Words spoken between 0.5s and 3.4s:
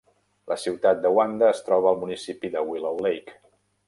La ciutat de Wanda es troba al municipi de Willow Lake.